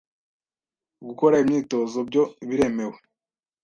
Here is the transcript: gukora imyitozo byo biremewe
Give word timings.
gukora 1.05 1.35
imyitozo 1.43 1.97
byo 2.09 2.23
biremewe 2.47 2.97